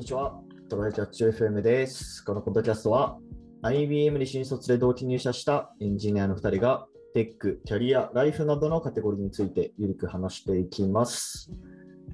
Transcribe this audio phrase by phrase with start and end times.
[0.00, 0.40] にちは。
[0.70, 2.24] トライキャッチ FM です。
[2.24, 3.18] このポッドキャストは
[3.60, 11.50] IBM に新卒で同期入社したエンジニアの2人がテック、キャリア、ライフなどのカテゴリーについてゆるく話していきます。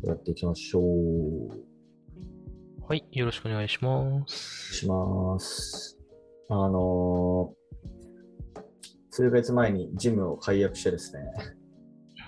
[0.03, 0.85] やっていきましょう。
[2.89, 4.75] はい、よろしくお願いします。
[4.75, 5.97] いします。
[6.49, 8.61] あのー、
[9.11, 11.21] 数ヶ月前にジムを解約してですね、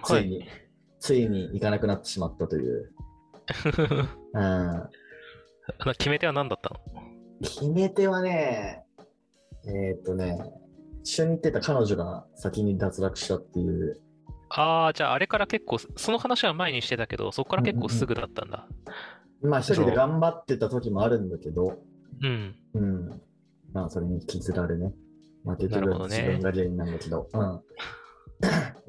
[0.04, 0.44] つはいいに、
[1.00, 2.92] ついに行かなくなってしまったという。
[4.34, 4.88] うん
[5.84, 6.80] な決め手は何だったの？
[7.42, 8.84] 決め手はね、
[9.66, 10.38] えーっとね、
[11.02, 14.00] 一緒に行ってた彼女が先に脱落したっていう。
[14.50, 18.66] ああ、じゃああれから結構、その話は前にしてたけど、そこから結構すぐだったんだ。
[19.42, 21.78] まあ一人で頑張ってた時もあるんだけど、
[22.22, 22.56] うん。
[22.74, 23.22] うん。
[23.72, 24.92] まあそれに引きずられね。
[25.44, 27.28] まあ結局なる自分が原因なんだけど。
[27.32, 27.60] うん。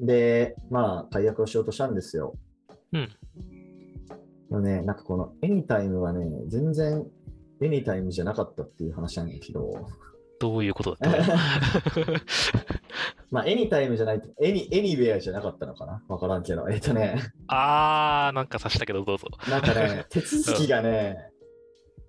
[0.06, 2.34] で、まあ解約をしようとしたんですよ。
[2.92, 3.08] うん。
[4.50, 7.06] でもね、なんかこのエニタイムはね、全然
[7.62, 9.86] エニタイムじゃなかったっていう話なんだけど、
[10.40, 12.00] どういうことだった？
[12.00, 12.16] の
[13.30, 16.02] まあエニタイムじゃないと、エニ、エニウェアじゃなかったのかな？
[16.08, 16.68] わからんけど。
[16.68, 17.16] えっとね、
[17.46, 19.28] あー、なんか察したけど、どうぞ。
[19.48, 21.30] なんかね、 手続きがね、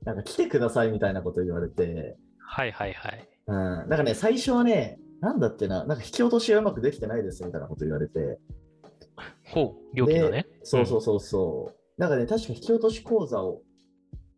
[0.04, 3.30] なんか来てくださいみたいなこと言われて、はいはいはい。
[3.48, 8.40] うん、なんかね、最初はね、なんだってな、なんか引き落としがうまくできてないですみたいなこと言われて、
[9.46, 10.48] ほう、料金のね。
[10.64, 13.62] そうそうそうそう、なんかね、確か引き落とし口座を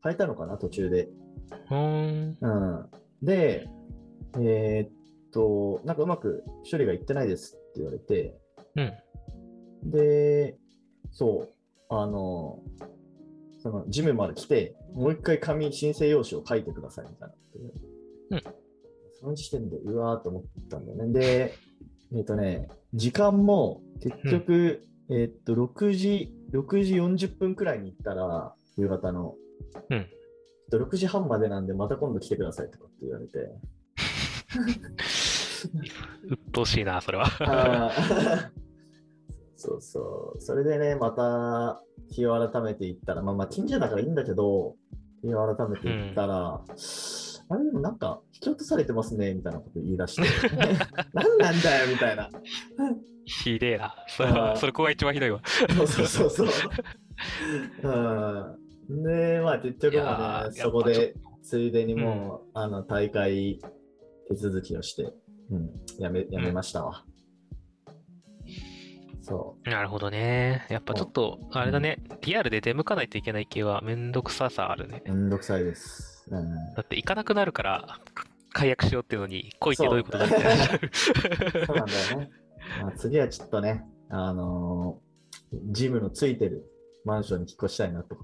[0.04, 1.06] 変えたのかな、途中で。
[1.06, 2.38] うーん。
[2.42, 2.48] う
[3.24, 3.70] ん、で、
[4.38, 8.38] えーっと、なんかうまく処理がいってないですって言われて、
[8.76, 9.92] うん。
[9.92, 10.58] で、
[11.12, 11.54] そう、
[11.88, 12.60] あの、
[13.60, 18.58] そのジムまで来て、もう一回紙、申請用紙を書いてくださいみたいなこと言われて。
[19.22, 21.14] その時点で、うわーと思ったんだよね。
[21.18, 21.54] で、
[22.14, 24.84] えっ、とね、時間も結局、
[25.16, 29.36] えっと、6時、6時40分くらいに行ったら、夕方の。
[29.90, 30.08] うんえっ
[30.72, 33.38] と6時半までなんで、また今度来てくださいとかって言われて。
[36.30, 37.28] うっとうしいな、それは。
[39.56, 40.42] そうそう。
[40.42, 44.76] それでね、また日を改めて行ったら、まあまあ近所だからいいんだけど、
[45.22, 46.62] 日を改めて行ったら、
[47.50, 50.24] あれでもなんか引き落とされてますね、みたいなこと言い出して。
[51.14, 52.30] 何なんだよ、みたいな。
[53.26, 53.96] ひでえな。
[54.08, 55.42] それあーは、それこが一番ひどいわ。
[55.46, 56.48] そうそうそうそう。
[58.90, 63.60] うん、で、まあ結局もいやね、ーそこでついでにもう、あの大会
[64.30, 65.14] 手続きをして、
[65.52, 67.06] うん、やめやめましたわ。
[69.22, 70.66] そなるほどね。
[70.70, 72.04] やっぱちょっと、あれだね。
[72.24, 75.02] リアルで出向かないといけない系はめんどくささあるね。
[75.06, 76.13] う、めんどくさいです。
[76.30, 78.00] うんだって行かなくなるから、
[78.54, 80.36] 解約しようっていうのに、来いってどういうことだって。
[81.66, 82.30] そうなんだよね。
[82.82, 85.14] まあ、次はちょっとね、あのー
[85.72, 86.66] ジムのついてる
[87.06, 88.18] マンションに引っ越したいなと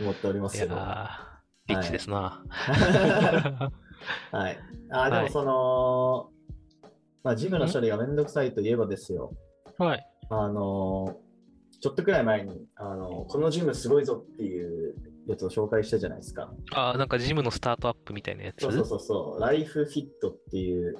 [0.00, 0.74] 思っておりますいけど。
[0.74, 2.44] やはー、リッチですな。
[4.50, 4.58] い。
[4.90, 6.30] あ、でもその、
[7.22, 9.32] まあ、ジムの処理がめんどくさいといえばですよ。
[9.78, 10.06] はい。
[10.30, 11.26] あのー
[11.78, 14.94] ちょっとくらい前に、あのーこのジムすごいぞっていう
[15.26, 16.52] やつを紹介したじゃないですか。
[16.72, 18.62] あー、なんかジムのスタートアップみたいなやつ？
[18.62, 20.96] そうそうそうそう、ライフフィットっていう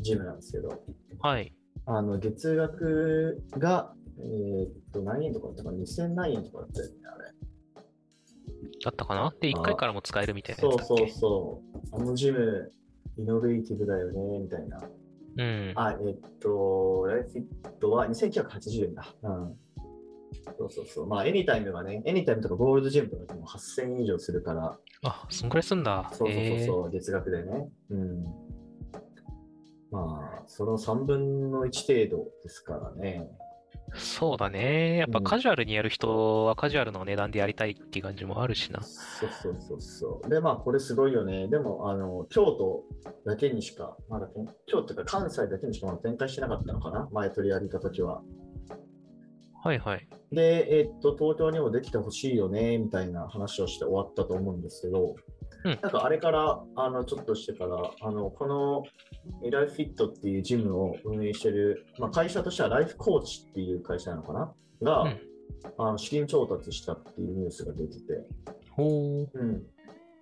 [0.00, 0.82] ジムなんですけど、
[1.20, 1.52] はい。
[1.86, 7.24] あの月額が、えーっと、何円とかだったかな、2000何円とかだったよね、あれ。
[8.84, 9.32] だったかな？
[9.40, 10.86] で、1回からも使えるみたいなやつだっけ？
[10.86, 11.62] そうそうそ
[11.92, 11.96] う。
[11.96, 12.72] あのジム、
[13.18, 14.80] イノベーティブだよね、みたいな。
[15.36, 15.72] うん。
[15.76, 19.04] あ、えーっと、ライフフィットは2980円だ。
[19.22, 19.56] うん。
[20.58, 21.06] そうそうそう。
[21.06, 26.10] まあ、エニタイムがね、エニタイムとかゴールドジムとかでも8000円以上するから、あ、そんぐらいすんだ。
[26.12, 27.68] そうそうそうそう、月額でね。
[27.90, 28.24] うん。
[29.90, 33.28] まあ、その3分の1程度ですからね。
[33.94, 34.98] そうだね。
[34.98, 38.80] やっぱうんカジュアルにやる人はカジュアルの値段でやりたいっていう感じもあるしな。
[38.82, 40.30] そうそうそうそう。
[40.30, 41.48] で、まあ、これすごいよね。
[41.48, 42.84] でも、あの、京都
[43.26, 44.28] だけにしか、まだ
[44.66, 47.08] 京都とか関西だけにしかまだ展開してなかったのかな？
[47.10, 48.22] 前取り上げたときは。
[49.62, 50.08] はいはい。
[50.32, 55.14] で、えっと、東京にもできてほしいよね、みたいな話をして終わったと思うんですけど、
[55.64, 58.84] うんなんかあれから、あの、ちょっとしてから、あの、この、
[59.44, 64.54] エライフフィットっていうジムを運営してる、まあ、会社としてはライフコーチっていう会社なのかな？
[64.82, 65.20] が、うん
[65.76, 68.24] あの資金調達したっていうニュースが出てて、
[68.70, 69.38] ほう。
[69.38, 69.62] うん。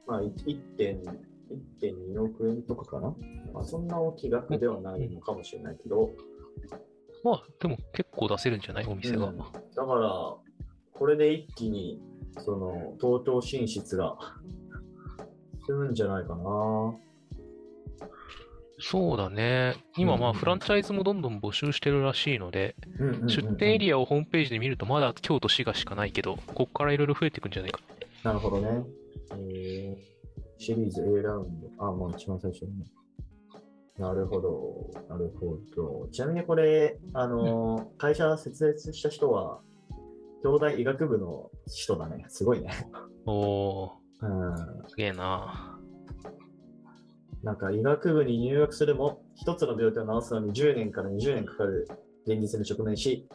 [0.04, 3.14] まあ、1.2億円とかかな？
[3.54, 6.10] まあ、そんな大きい額ではないのかもしれないけど、
[7.22, 8.86] まあ、でも結構出せるんじゃない？
[8.86, 9.28] お店が。
[9.28, 10.34] うんだから、
[10.92, 12.00] これで一気に、
[12.38, 14.16] その、東京進出が
[15.64, 16.42] するんじゃないかな。
[18.80, 19.74] そうだね。
[19.96, 22.74] 今、まあ、うんフランチャイズもどんどん募集してるらしいので、
[23.26, 27.80] 出店エリアをホームページで見ると、まだ京都、滋賀しかないけど、ここからいろいろ増えていくんじゃないか。
[28.24, 28.84] なるほどね。
[29.52, 31.84] えー、シリーズ A ラウンド。
[31.84, 32.86] あ、もう一番最初にね。
[33.98, 34.90] なるほど。
[35.08, 36.08] なるほど。
[36.12, 39.60] ちなみにこれ、あの、会社設立した人は、
[40.42, 42.24] 京大医学部の人だね。
[42.28, 42.70] すごいね。
[43.26, 43.90] おー、
[44.22, 44.26] う
[44.84, 44.88] ん。
[44.88, 45.78] すげえな。
[47.42, 51.88] なんか医学部に入学するも、一つの病気を治すのに10年から20年かかる
[52.26, 53.28] 現実に直面し、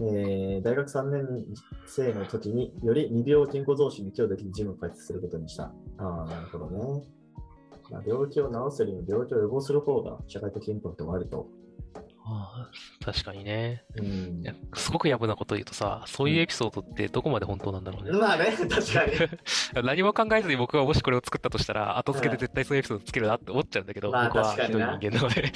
[0.00, 1.44] えー大学3年
[1.86, 5.64] 生の時により未病健康増進に寄与できるジムを開設することにした。
[5.64, 7.02] ああ、なるほどね。
[8.06, 11.48] 病気を治すよりも病気を予防する方が社会的インパクトがあると。
[12.32, 13.84] あー確かにね。
[13.96, 18.18] うんいやすごくやぶなこと言うとさ、そういうエピソードってどこまで本当なんだろうね。
[18.18, 19.12] まあね、確かに。
[19.84, 25.52] 何も考えずに僕がもしこれを作ったとしたら、後付けで絶対そういうエピソードつけるなって思っちゃうんだけど、まあ僕は人間なので。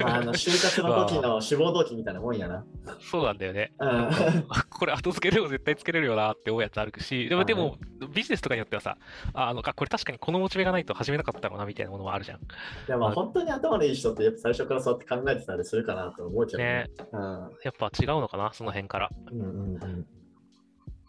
[0.00, 2.64] まあ、あの就活の時の 志望動機みたいなもんやな。
[3.00, 3.72] そうなんだよね。
[3.78, 4.10] うん。
[4.70, 7.78] これ後付けでも絶対つけれるよなって思うやつあるし、でもはいでも
[8.14, 8.96] ビジネスとかによってはさ、
[9.34, 12.40] ああの、あこれ確かにこのモチベがないと始めなかったのかなみたいなものもあるじゃん。
[12.86, 16.86] でもまあ本当に頭のいい人ってやっぱ最初からそうやって考えてたりするかなと思っちゃうね。
[17.12, 17.20] うん
[17.64, 19.10] やっぱ違うのかな、その辺から。
[19.32, 20.00] うんうんうん。
[20.00, 20.04] い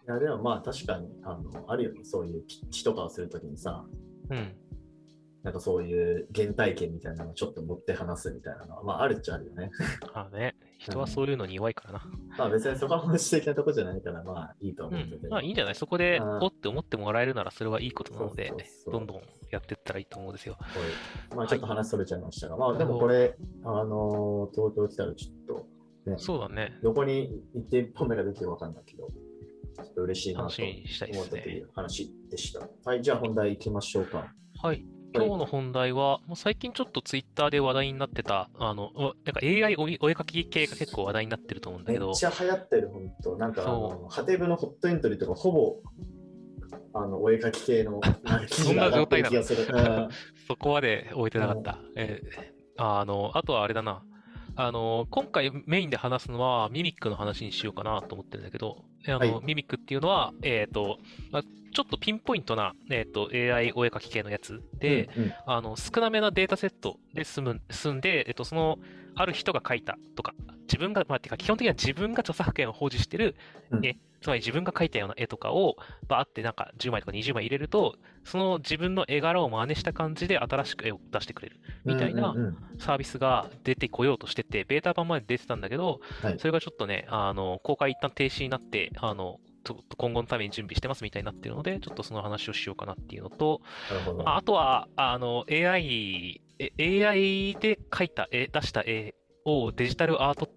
[0.08, 2.04] や、でもまあ確かに、あの、あるよね。
[2.04, 3.86] そういうピッチとかをするときにさ、
[4.30, 4.56] うん。
[5.44, 9.72] なんかそういう原体験みたいなのをちょっと持って話すみたいなのは、まああるっちゃあるよね。
[10.14, 12.06] あね、人はそういうのに弱いからな。
[12.38, 15.28] まあ別にそこは本質的なとこじゃないから、まあいいと思ううんけど。
[15.28, 15.32] ん。
[15.32, 15.76] まあいいんじゃない？
[15.76, 19.22] そこで、うんおって思ってもらえるならそれはいいことなのでそうそう、そうどんどん
[19.52, 20.58] やっていったらいいと思うんですよ。
[21.36, 25.64] まあちょっと話それちゃいましたが、まあでもこれ、あのー東京来たらちょっ
[26.06, 26.78] と、ね、そうだね。
[26.84, 29.08] どこに行って一本目ができるかわかんないけど、
[29.84, 30.62] ちょっと嬉しいなと
[31.14, 31.70] 思ったという。
[31.74, 32.68] 話でした。
[32.86, 34.28] はい、じゃあ本題行きましょうか。
[34.62, 34.86] はい。
[35.14, 45.76] 今日の本題は、もう最近ちょっとツイッターで話題になってた、あの、おなんか AI おお絵描き系が結構話題になってると思うんだめっけど、ちゃ流行ってる、本当なんかあその、ハテブのホットエントリーとかほぼ、
[46.94, 49.68] あの、お絵描き系の なんか記事が上がってる気がする。
[49.74, 50.10] うん。
[50.48, 51.80] そこまで置いてなかった。
[51.96, 54.04] えーあの、あとはあれだな。
[54.56, 59.42] あの、今回メインで話すのはミミックの話にしようかなと思ってるんだけど、あの、はい。
[59.44, 61.00] ミミックっていうのは、えっ、と、
[61.32, 65.34] まあ、ちょっとピンポイントな、えっ、と、AI お絵描き系のやつで、うんうん。
[65.46, 68.80] あの、少なめなデータセットで済む、済んで、えっと、その、
[69.16, 70.34] ある人が書いたとか、
[70.64, 73.36] 自分が、まあ、てか、基本的には自分が著作権を保持してる
[73.72, 73.86] うん。
[73.86, 75.78] 絵、つまり自分が描いたような絵とかを、
[76.08, 81.60] バーってなんか10枚とか20枚入れると、その自分の絵柄を真似した感じで新しく絵を出してくれる。
[81.86, 82.36] みたいな
[82.78, 86.40] サービスが出てこようとしてて、ベータ版まで出てたんだけど、はい。
[86.40, 93.62] それがちょっとね、あの、公開一旦停止になって、あの、ちょっと今後のために準備してますみたいになってるので、ちょっとその話をしようかなっていうのと。
[94.26, 99.16] ああとは、あの、AI、え AI で描いた絵、出した絵
[99.46, 100.48] をデジタルアート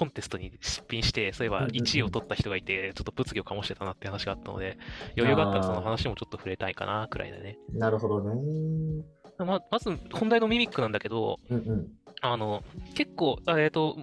[0.00, 4.78] コンテストに出品して、そういえばうんうんうん1位を取った人がいて、ちょっと物議を醸してたなって話があったので、
[5.14, 7.58] 余裕があったらその話もちょっと触れたいかな、くらいだね。
[7.74, 9.04] なるほどね。
[9.38, 11.88] ままず、本題のミミックなんだけど、うんうん。
[12.22, 12.62] あの、
[12.94, 13.98] 結構、あえっ、と、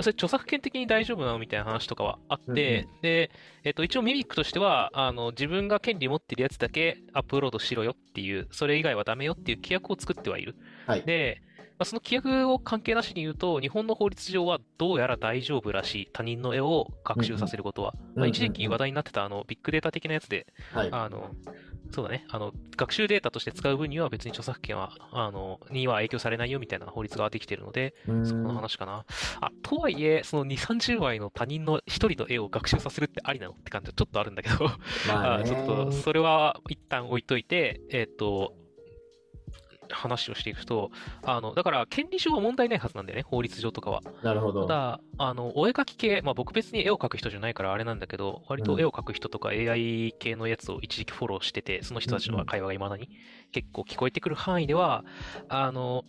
[0.00, 3.30] それ著作権的に大丈夫なのみたいな話とかはあって、うんうんで、
[3.64, 10.54] えっ、と、一応ミミックとしては、あの、自分が権利持ってるやつだけアップロードしろよっていう、それ以外はダメよっていう規約を作ってはいる。
[10.86, 11.02] はい。
[11.02, 11.40] で、
[11.80, 17.94] まあ、その規約を関係なしに言うと、日本の法律上はどうやら大丈夫らしい、他人の絵を学習させることは。
[18.16, 20.88] うんまあ、一時期話題になってたあのビッグデータ的なやつで、はい。
[20.92, 21.30] あの、
[21.90, 29.06] そうだね、あの、学習データとして使う分には別に著作権は、あの、には影響されないよみたいな法律ができているので、うんそこの話かな。
[29.40, 34.66] あ、とはいえ、その2、30枚の他人の一人の絵を学習させるってありなのって感じはちょっとあるんだけど、
[35.08, 38.52] まあ ちょっと、それは一旦置いといて、えっ、と、
[39.94, 40.90] 話をしていくと、
[41.22, 44.02] あの、だから、権利上は問題ないはずなんだよね、法律上とかは。
[44.22, 44.66] なるほど。
[44.66, 53.08] ただ、あの、お絵描き系、まあ僕別に絵を描く人じゃないからあれなんだけど、割と絵を描く人とか AI 系のやつを一時期フォローしてて、その人たちの会話が未だに
[53.52, 55.04] 結構聞こえてくる範囲では、
[55.48, 56.04] あの、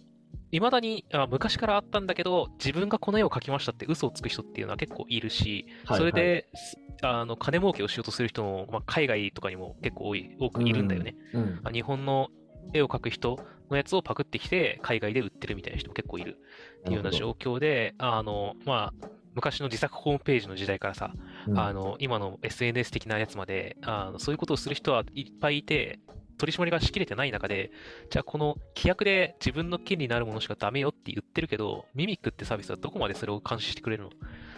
[0.52, 11.16] 未だにあ昔からあったんだけど、自分がこの絵を描きましたって嘘をつく人っていうのは結構いるし、はいそれで、すあの、金儲けをしようとする人も、まあ、海外とかにも結構多い多くいるんだよね。
[11.34, 11.62] うん。
[11.64, 12.30] あ日本の
[12.74, 13.40] 絵を描く人
[13.70, 16.38] のやつをパクってきて、海外で売ってるみたいな人も結構いる
[16.80, 21.14] っていうような状況で、あの、まあ、昔の自作ホームページの時代からさ、
[21.48, 21.60] うん。
[21.60, 26.00] あの、今の SNS 的なやつまで、あのそういうことをする人はいっぱいいて、
[26.38, 27.72] 取り締まりがしきれてない中で、
[28.10, 34.10] じゃあこの規約で自分の権利になるものしかダメよって言ってるけど、ミミックってサービスはどこまでそれを監視してくれるの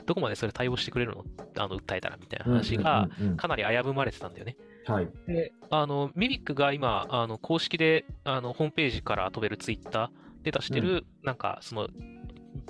[0.05, 1.25] どこまでそれ対応してくれるの？
[1.57, 4.57] あの、訴えたらみたいな話が、うんうんうんかなり危ぶまれてたんだよね。
[4.85, 5.09] はい。
[5.27, 11.87] で、あの、ミミックが今、あの、公式で、あの、ホームページから飛べるツイッターで出してる、なんか、その、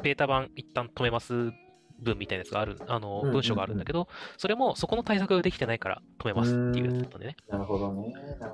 [0.02, 1.52] ベータ版一旦止めます
[2.00, 7.36] 文みたいなやつがある、あのうんうんうん文章があるんだけど、それもそこの対策ができてないから止めますっていうやつだったんでね。
[7.50, 8.14] なるほどね。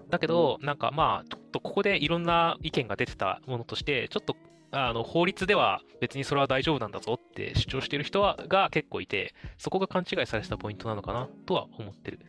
[0.10, 4.36] だけど、なんかまあ、ちょっとここでいろんな意見が出てたものとして、ちょっと
[4.72, 12.20] あの法律では別にそれは大丈夫なんだぞって主張している人はが結構いて、そこが勘違いされてたポイントなのかなとは思ってる。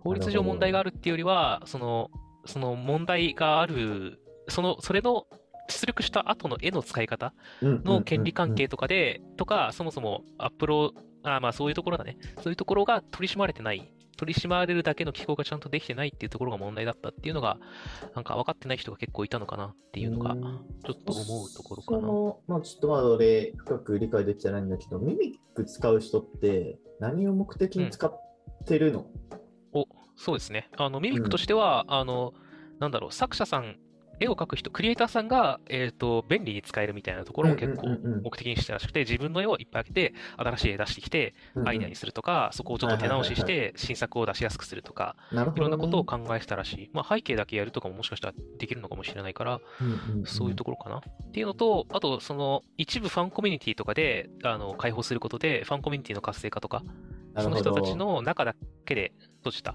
[0.00, 2.10] 法律上問題があるっていうよりは、その、
[2.46, 5.26] その問題がある、その、それの
[5.68, 12.18] 出力した後の絵の使い方の権利関係とかで、とか、そもそもアップロード、あまあそういうところだね。
[12.42, 13.90] そういうところが取り締まれてない。
[14.24, 17.58] 取り締まれるだけの機構がちゃんとできてないっていうところが問題だったっていうのが、
[18.14, 22.00] なんか分かってない人が結構いたのかなっていうのが、ちょっと思うところかな。
[22.00, 28.12] その、まあちょっとまだ俺深く理解できてないんだけど、ミミック使う人って何を目的に使っ
[28.66, 29.06] てるの、
[29.74, 30.70] お、そうですね。
[30.78, 32.32] あの、ミミックとしては、あの、
[32.80, 33.76] なんだろう、作者さん、
[34.24, 37.86] 絵を描く人、クリエイターさんが、えっ、と、便利に使えるみたいなところも結構
[38.22, 45.16] 目的にしてたらしくて、自分の絵をいっぱい開けて、新しい絵出してきて、アイデアにするとか、そこをちょっと手直しして、新作を出しやすくするとか。
[45.32, 46.90] いろんなことを考えてたらしい。
[46.92, 49.60] まあ、背景だけやるとかももしかしたらできるのかもしれないから、
[50.24, 50.98] そういうところかな。
[50.98, 51.02] っ
[51.32, 56.82] ていうのと、あと、その、一部ファンコミュニティとかで、あの、開放することで、ファンコミュニティの活性化とか、
[57.38, 58.54] その人たちの中だ
[58.84, 59.74] けで閉じた。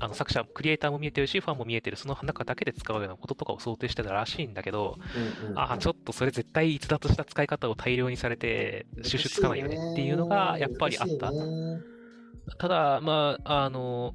[0.00, 4.98] あの作者、クリエイターも見えてるし、ファンも見えてる、その中だけで使うようなこととかを想定してたらしいんだけど、
[5.42, 11.32] うんうんああ、ちょっとそれ絶対逸脱した使い方を大量にされて、収集つかないよねっていうのがやっぱりあった。
[12.58, 14.14] ただ、まあ、あの、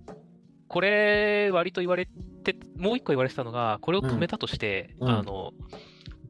[0.67, 2.07] これ、割と言われ
[2.43, 5.09] て、もう一個言われてたのが、これを止めたとして、うん。
[5.09, 5.53] あの、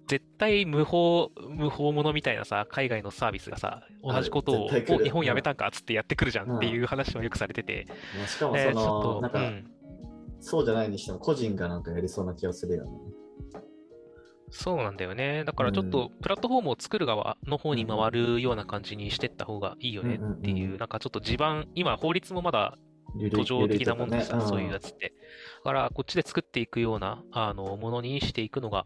[0.07, 7.85] 絶対無法、無法者みたいなさ、海外のサービスがさ、同じことを、日本やめたんかっつってやってくるじゃんっていう話もよくされてて、
[8.17, 9.71] まあしかもえーその、なんか、うん、
[10.39, 12.91] そうじゃないにしても個人がなんかやりそうな気がするよね。
[14.49, 15.43] そうなんだよね。
[15.45, 22.77] だからちょっと、プラットフォームを作る側の方に回るような感じにしてった方がいいよねっていう、うんうんうんなんかちょっと地盤、今法律もまだ
[23.31, 24.43] 途上的なもんでさ、ね。
[24.45, 25.13] そういうやつって。
[25.63, 28.85] だから、こっちで作っていくような、あの、ものにしていくのが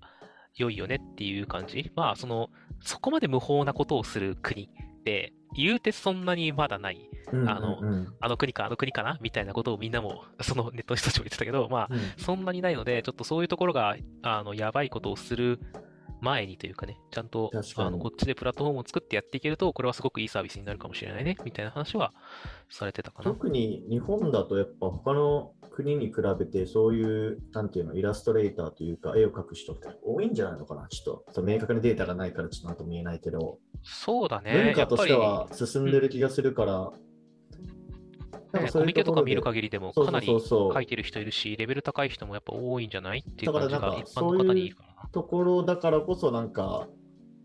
[0.58, 1.92] 良いよねっていう感じ？
[1.96, 2.50] まあ、その、
[2.82, 7.10] そこまで無法なことをする国って、言うてそんなにまだない。
[7.32, 9.18] うんあのうんうんあの国か、あの国かな？
[9.22, 15.60] みたいなことをみんなも、そのネットの人たちも言ってたけど、まあ、うんそんなにないので、ちょっとそういうところが、あの、やばいことをする
[16.22, 22.14] 前にというかね、ちゃんとあの、こっちでプラットフォームを作ってやっていけると、これはすごくいいサービスになるかもしれないね、みたいな話は
[22.70, 23.32] されてたかな。
[23.32, 34.54] 特に日本だとやっぱ他の国に比べてそういう、なんていうの、イラストレーターというか絵を描く人って多いんじゃないのかなちょっと明確なデータがないからちょっとなんとも言えないけど、そうだね。
[34.54, 36.92] 文化としては進んでる気がするから、
[38.52, 45.10] ぱり、ね、コミケとか見る限りでもそうかなりそうそうそう書いてる人いるし、レベル高い人もやっぱ多いんじゃないっていうだから感じなんかが一般の方にいるからな。
[45.10, 46.88] ところだからこそなんか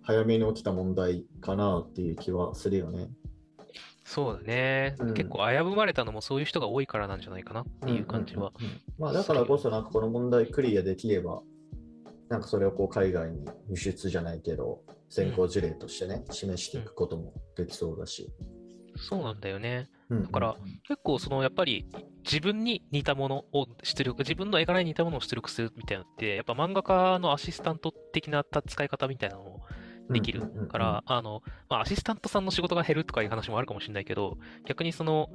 [0.02, 3.08] 早めに起きた問題かなっていう気はするよね。
[4.04, 8.52] そうだね、うん結構危ぶまれたのもそういう人が多いからなんじゃないかなっていう感じは。
[8.58, 11.40] うんうんうんまあだからこそなんかこの問題クリアできれば、
[12.28, 18.28] なんかそれをこう海外に輸出じゃないけど、先行事例としてね、示していくこともできそうだし。
[18.96, 19.88] そうなんだよね。
[20.20, 21.86] だだから結構そのやっぱり
[22.24, 29.60] 自分に似たものを出力、自分の絵柄に似たものを出力するみたいなのって、やっぱ漫画家のアシスタント的な使い方みたいなのも
[30.10, 35.30] できるから、あの、まあ、アシスタントさんの仕事が減るとかいう話もあるかもしれないけど、逆にその、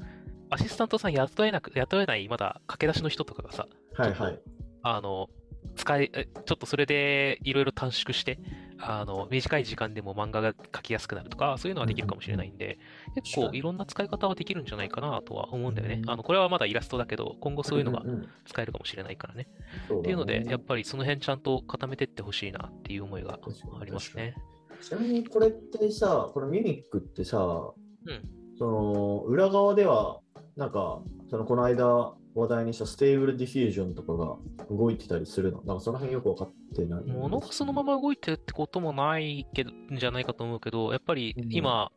[0.50, 4.40] アシスタントさん雇えなく、雇えないまだ駆け出しの人とかがさ、はいはい。
[4.84, 5.28] あの、
[5.76, 8.40] 使い、えちょっとそれでいろいろ短縮して、
[8.80, 12.78] あの、短い時間でも漫画が描きやすくなるとか、そういうのはできるかもしれないんで、
[13.16, 16.06] 結構いろんな使い方はできるんじゃないかなとは思うんだよねう。
[16.06, 18.04] んあの、これはまだイラストだけど、今後そういうのが
[18.46, 19.48] 使えるかもしれないからね。
[19.88, 23.40] そっていうので、やっぱぱりその辺ちゃんと固めてってほしいなっていう思いが
[23.80, 24.36] ありますね。
[24.82, 27.74] ちなみにこれってさ、この mimic ってさ、
[28.06, 28.30] うん
[28.60, 30.20] その裏側では、
[30.56, 34.36] なんか、そのこの間話題にした Stable Diffusion とかが
[34.70, 37.20] 動いてたりするのなんかその辺よく分かってないんですけど。
[37.20, 41.92] 物がそのまま動いてるってこともないけど、んじゃないかと思うけど、やっぱりうん今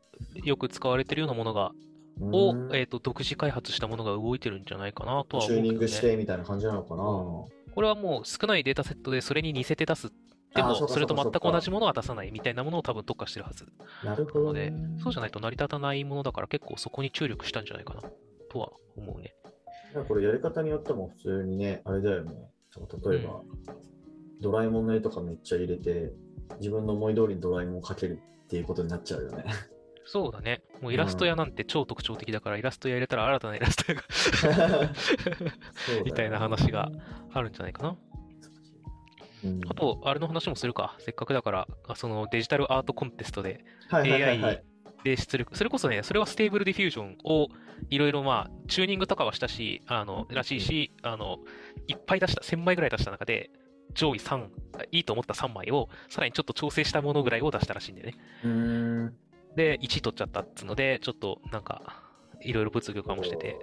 [0.45, 1.91] よく使われてるようなものが、うん
[2.23, 5.69] を、えっ、と、独自開発したものが動いてるんじゃないかなとはチュー思うけどね。
[5.71, 7.03] ニングしてみたいな感じなのかな。
[7.03, 10.13] これはもう少ないデータセットでそれに似せて出す。
[10.55, 13.67] でも、それと全く同じものは出さないみたいなものを多分特化してるはず。
[14.05, 18.03] なるほど、なのでね。、そうじゃないと成り立たないものだから結構そこに注力したんじゃないかな
[18.51, 19.35] とは思うね。
[20.09, 22.33] これやり方によっても普通にね、あれだよね。
[23.05, 23.43] 例えば、
[24.41, 26.13] ドラえもんの絵とかめっちゃ入れて、
[26.59, 29.45] 自分の思い通りにドラえもんを描けるっていうことになっちゃうよね。
[30.07, 30.63] そうだね。
[30.81, 34.91] もうイラスト屋なんて超特徴的だから、イラスト屋入れたら新たなイラスト屋が
[36.05, 36.91] みたいな話が
[37.33, 37.97] あるんじゃないかな。
[39.45, 40.97] うんあと、あれの話もするか。
[40.99, 44.63] せっかくだから、あそのデジタルアートコンテストで AI
[45.05, 45.57] で出力。
[45.57, 47.49] それこそね、それは Stable Diffusion を
[47.89, 51.39] いろいろまあ、チューニングとかはしたし、あの、らしいし、あの、
[51.87, 53.51] いっぱい出した、1000枚ぐらい出した中で、
[53.95, 54.49] 上位3、
[54.93, 58.15] いいと思った3枚を、さらにちょっと調整したものぐらいを出したらしいんだよね。
[59.57, 62.05] で、1位取っちゃったっつうので、ちょっとなんか、
[62.43, 63.57] いろいろ物議を醸してて、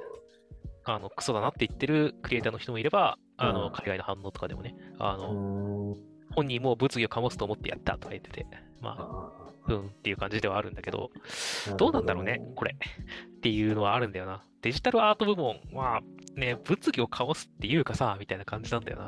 [0.84, 5.96] あの、クソだなって言ってるクリエイターの人もいれば、あの、海外の反応とかでもね、あの、
[6.34, 8.46] 本人も物議を醸すと思ってやったとか言ってて、
[8.81, 11.12] まあ、うんっていう感じではあるんだけど、
[11.77, 12.75] どうなんだろうね、これ。
[12.75, 14.43] っていうのはあるんだよな。
[14.62, 16.01] デジタルアート部門は、
[16.36, 19.05] ね、物議を醸すっていうかさ、みたいな感じなんだよな。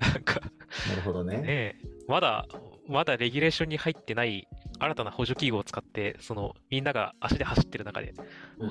[0.00, 0.40] なんか、
[0.88, 1.38] なるほどね。
[1.38, 2.46] ねまだ、
[2.86, 4.46] まだレギュレーションに入ってない
[4.78, 8.14] 新たな補助器具を使って、その、みんなが足で走ってる中で、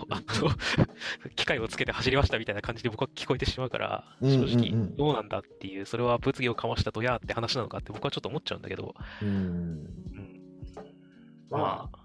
[0.10, 0.52] あの、
[1.36, 10.33] 機械をつけて走りましたみたいな感じで僕は聞こえてしまうから、正直、どうなんだっていう、それは物議を醸したとやって話なのかって僕はちょっと思っちゃうんだけど、うん、うん
[11.58, 12.00] まあ、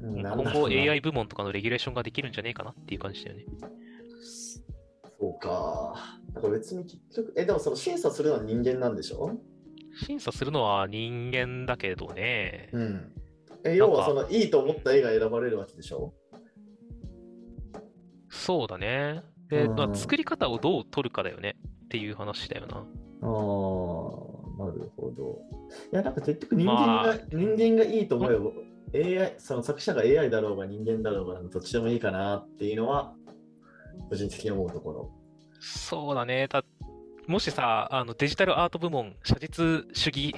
[0.00, 3.44] 今後 AI 部門とかのレギュレーションができるんじゃねえかなっていう感じだよね。
[5.20, 5.94] そうか。
[6.32, 9.30] だから別に結局、え、でもその審査するのは人間なんでしょ？
[10.04, 12.68] 審査するのは人間だけどね。
[12.72, 13.12] うん。
[13.64, 16.12] え、要はそのいいと思った絵が選ばれるわけでしょ？
[18.28, 19.22] そうだね。
[19.48, 22.78] で、まあ、作り方をどう取るかだよねっていう話だよな。
[22.78, 22.84] ああ、
[24.58, 25.42] なるほど。
[25.92, 28.50] いや、なんか結局人間が、まあ、人間がいいと思えば、
[28.94, 33.14] AI、その作者が AI だろうが人間だろうが、どっちでもいいかなっていうのは、
[34.08, 35.10] 個人的に思うところ。
[35.60, 36.46] そうだね。
[36.48, 36.64] だ
[37.26, 40.34] もしさ、あのデジタルアート部門、写実主義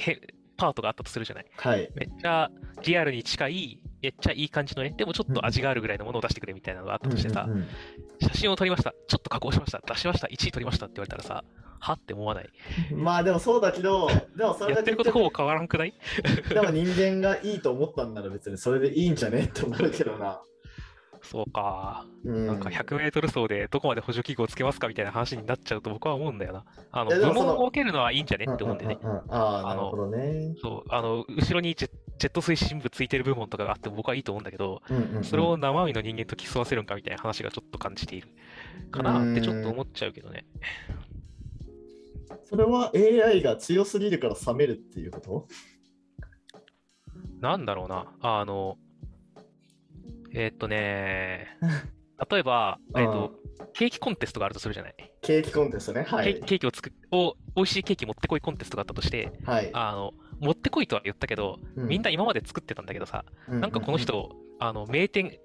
[0.56, 1.46] パートがあったとするじゃない？
[1.56, 1.90] はい。
[1.94, 2.50] めっちゃ
[2.84, 7.48] リアルに近い、めっちゃいい感じの絵、でもちょっと味があるぐらいのものを出してくれみたいなのがあったとしてさ、
[8.20, 11.44] 写真を撮りました、ちょっと加工しました、出しました、1位撮りましたって言われたらさ、
[11.80, 12.50] はって思わない。
[12.94, 15.94] まあでもそうだけど、でもそれやってることほぼ変わらんくない？
[16.48, 20.40] でも人間がいいと思ったんなら別にそれでいいんじゃねって思うけどな。
[21.22, 26.64] そうか、うん、なんか100メートル走でどこまで補助器具をつけますかみたいな話になっちゃうと僕は思うんだよな。
[26.92, 28.46] あの、部門を分けるのはいいんじゃね？
[28.48, 28.98] って思うんでね。
[29.28, 30.54] ああ、なるほどね。
[30.62, 38.28] そう、あの、後ろにジェジェット推進部ついてる部門とかがあっても僕はいいと思うんだけど、うんうんうん、それを生身の人間と競わせるんかみたいな話がちょっと感じている
[38.90, 40.46] かなってちょっと思っちゃうけどね。
[42.48, 45.48] それは AI が強すぎるから冷めるっていうこと？
[47.40, 48.06] なんだろうな。
[48.20, 48.78] あの、
[50.32, 51.58] えー、っとね、
[52.30, 53.34] 例えば、えー、っと、
[53.72, 54.94] ケーキコンテストがあるとするじゃない？
[55.22, 56.04] ケーキコンテストね。
[56.04, 56.40] はい。
[56.40, 59.70] ケーキを作お、美味しいケーキ持ってこいコンテストがあったとして、はい。
[59.72, 64.30] あの、持ってこいとは言ったけど、うん、みんな今まで作ってたんだけどさ、うん、なんかこの人、
[64.60, 65.36] あの、名店、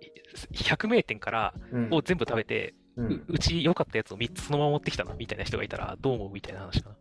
[0.54, 1.54] 100名店から
[1.90, 6.96] を全部食べて、うん、うち良かったやつを3つそのまま持ってきたなみたいな人がいたら、どう思うみたいな話かな。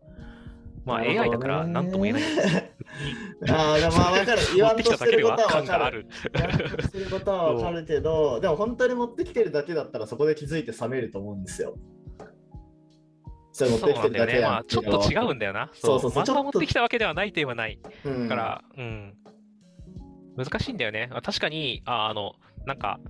[0.84, 2.22] まあ AI だから何とも言えない。
[3.50, 4.42] ああ、ま あ分かる。
[4.54, 6.06] 言わんとしてることは分かる。
[6.32, 11.76] 言わんとしてることは分かるけど、でも本当に持ってきてるだけだったらそこで気づいて冷めると思うんですよ。
[13.52, 15.70] それ持ってきてるだけやん、ね、まあ、ちょっと違うんだよな。
[15.74, 16.20] そうそうそう。
[16.20, 17.78] また持ってきたわけではないと言えばない。
[18.04, 19.14] だから、うん。
[20.36, 21.10] 難しいんだよね。
[21.22, 23.00] 確かに、ああの、なんか、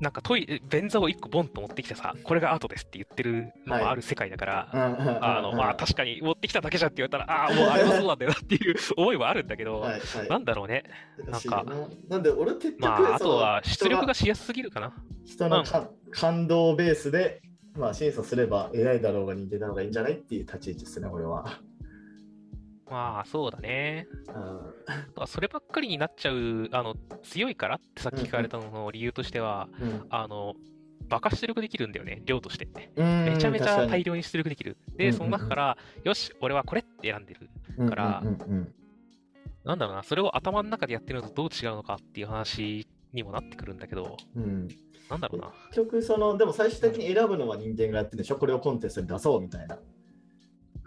[0.00, 10.84] なんかトイ便座を1個ボンと持ってきてさ、これがアートですって言ってるのもある世界だから、あの、まあ確かに持ってきただけじゃって言われたら、ああ、もうあれはそうなんだよなっていう思いはあるんだけど、はいはい、なんだろうね。
[11.26, 11.64] なんか、
[12.08, 14.92] なんで俺結局、まあ、あとは出力がしやすすぎるかな。
[15.24, 15.64] 人の、うん、
[16.12, 17.42] 感動ベースで、
[17.76, 21.60] まあ審査すれば AI だろうが人間だろうがいいんじゃないっていう立ち位置ですね、俺は。
[22.90, 24.06] まあ、そうだね。
[25.16, 30.54] うん、そればっかりになっちゃう、あの、強いからってさっき聞かれたのの理由としては、うんうん、あの、
[31.08, 32.68] バカ出力できるんだよね、量として。
[32.96, 34.76] めちゃめちゃ大量に出力できる。
[34.96, 38.22] で、その中から、よし、俺はこれって選んでるから、
[39.64, 44.68] なんだろうな、それを頭の中でやってるのとどう違うのかっていう話にもなってくるんだけど、うん、
[45.10, 45.52] なんだろうな。
[45.70, 49.78] 結局、その、でも最終的に選ぶのは人間がやってるでしょ、これをコンテストに出そうみたいな。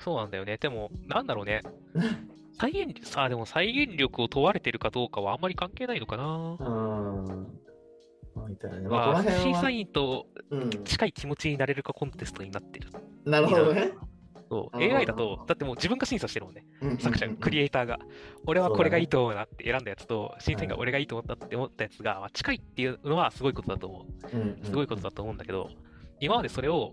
[0.03, 0.57] そうなんだよね。
[0.57, 1.61] でも、なんだろうね。
[2.53, 6.57] 再現、さあ、でも再現力を問われてるかどうかはあんまり関係ないのかな。
[6.59, 8.49] うん。
[8.49, 8.89] みたいな。
[8.89, 10.27] まあ、審査員と
[10.83, 12.89] 近い気持ちになれるかコンテストになってる。
[13.25, 13.91] うん、なるほどね。
[14.49, 16.65] そう AI だと、だってもう自分が審査してるもんね、
[16.99, 17.99] 作者、クリエイターが。
[18.45, 24.65] 俺はこれがいいと思うなって選んだやつと、審査員が俺がいいと思ったって思ったやつが、まあ、近いっていうのはすごいことだと思う。
[24.65, 25.69] すごいことだと思うんだけど、
[26.19, 26.91] 今までそれを、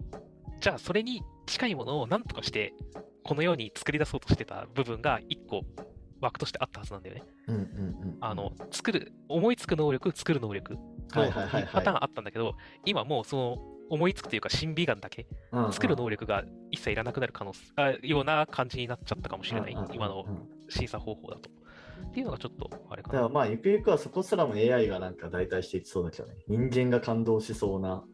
[0.61, 2.75] じゃあそれに近いものを何とかして、
[3.25, 5.63] このように作り出そうとしてた部分が一個
[6.21, 7.23] 枠としてあったはずなんだよね。
[8.21, 10.81] あの、作る、思いつく能力、作る能力の
[11.73, 13.59] パターンあったんだけど、今もうその
[13.91, 15.27] 思いつくというか、審美眼だけ、
[15.73, 20.25] 作る能力が一切いらなくなる可能あような感じになっちゃったかもしれない、今の
[20.69, 21.51] 審査方法だと。
[22.09, 23.29] っていうのがちょっとあれかだからな。
[23.29, 26.37] まあゆくゆくはそこすらも AI がなんか代替していきそうだけどね。
[26.47, 28.05] 人間が感動しそうな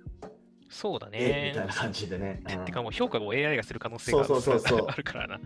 [0.68, 1.72] そうだ絵みたいねな。
[1.72, 2.42] 感じでね。
[2.46, 4.24] てうんてかもう評価を AI がする可能性が
[4.88, 5.40] あるからな。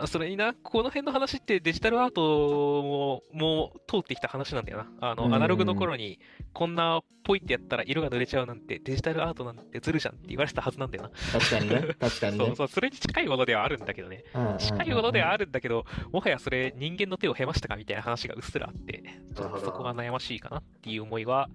[0.00, 5.10] そそれにな、この辺の話ってデジタルアートももう通ってきた話なんだよな。
[5.10, 6.18] あの、うんうんアナログの頃に
[6.52, 11.10] こんなポイってやったら色が濡れちゃうなんてデジタルアートなんてずるじゃんって言われてたはずなんだよな。
[11.32, 11.94] 確かにね。
[12.00, 12.56] 確かにねそう。
[12.56, 14.24] そう、それに近いものではあるんだけどね。
[14.34, 15.36] うんうん近いものではある。
[15.36, 19.02] るんだけど、もはやそれ人間の手を経ましたかみたいな話がうっすらあって、
[19.34, 21.52] そこが悩ましいかなっていう思いはあい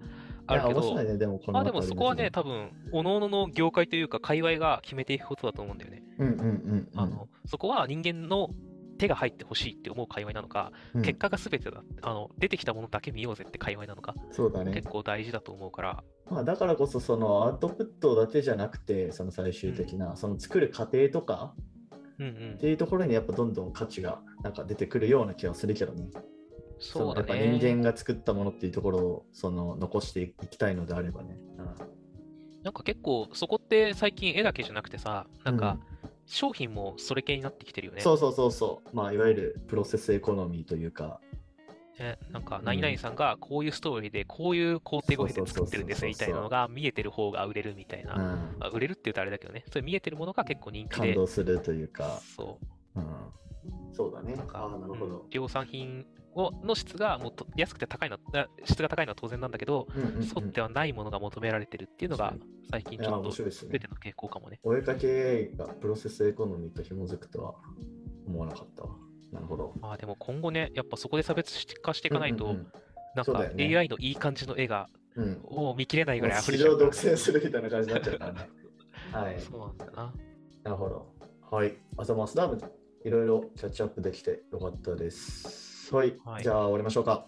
[0.48, 6.02] やるけど、ね、でもこのまあでもそこはね、多分、各々の業界というか、界隈が決めていくことだと思うんだよね。
[6.18, 6.88] うんうんうんうん。
[6.94, 8.50] あの、そこは人間の
[8.98, 14.88] 手が入ってほしいって思う界隈なのか、うん結果が全てだ、あの、出てきたものだけ見ようぜって界隈なのか、そうだね結。
[14.88, 21.54] 構大事だと思うから、まあ、だからこそそのアウトプットだけじゃなくてその最終的な、その作る過程とか
[22.18, 22.56] うんうんっ。
[22.58, 26.08] ていうところにやっぱどんどん価値がなんか出てくるような気はするけどね。
[26.82, 27.58] そうだのやっぱね。
[27.58, 31.38] 人間が作ったものっていうところをその残していきたいのであればね。
[32.62, 35.78] なんか結構、そこって最近絵だけじゃなくてさ、なんか、
[36.26, 38.00] 商品もそれ系になってきてるよね。
[38.00, 38.96] そうそうそうそう。
[38.96, 41.20] まあいわゆるプロセスエコノミーというか。
[41.98, 48.14] ね、なんか、ん何々さんがこういうストーリーで、こういう工程を経て作ってるんですみたいなのが見えてる方が売れるみたいな。
[48.14, 48.20] うん、
[48.58, 52.20] まあ売れるって言うとあれだけどね、それ見えてるものが結構人気感で、動するというか。
[52.36, 52.58] そ
[52.94, 53.00] う。
[53.00, 53.06] うん、
[53.92, 54.34] そうだね。
[54.34, 55.30] なんかなるほどうん。
[55.30, 62.40] 量産品をの質がもっと安くて高いのは、質が高いのは当然なんだけど、うんうんうんそうではないものが求められてるっていうのが確、
[62.70, 64.60] 最近ちょっと全ての傾向かもね。
[64.62, 67.54] お絵かけがプロセスエコノミーと紐づくとは
[68.26, 68.96] 思わなかったわ。
[69.32, 69.72] なるほど。
[69.80, 72.72] まあでも今後ね、やっぱそこで差別化していかないと、うんうん
[73.14, 75.42] なんかそうだよね AI のいい感じの絵が、うん
[75.76, 78.48] 見切れないぐらい溢市れちゃう独占するみたいな感じになっちゃうからね。
[79.12, 79.38] はい。
[79.40, 80.14] そうなんだよな。
[80.64, 81.14] なるほど。
[81.50, 81.74] はい。
[81.98, 82.34] あざます。
[82.34, 82.58] ダム、
[83.04, 85.71] いろいろキャッチアップできてよかったです。
[85.92, 86.16] はい。
[86.24, 87.26] はいじゃあ終わりましょうか。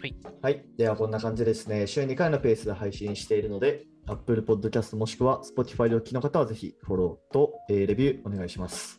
[0.00, 0.16] はい。
[0.42, 0.64] はい。
[0.76, 1.86] ではこんな感じですね。
[1.86, 8.98] 週2回のペースで配信しているので、Apple Podcast もしくは Spotify でお聞きの方はぜひフォローと、えーレビューお願いします。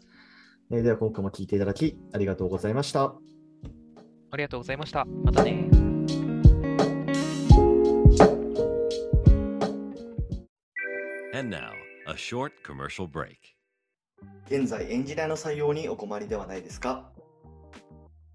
[0.71, 3.15] えーでは今回も聞いていただきありがとうございました。
[4.34, 5.06] ありがとうございました。
[5.06, 5.69] またね。
[11.34, 11.71] And now,
[12.08, 13.38] a short commercial break.
[14.47, 17.10] 現在エンジニアの採用にお困りではないですか？